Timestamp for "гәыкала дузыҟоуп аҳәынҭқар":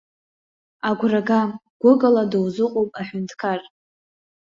1.81-3.59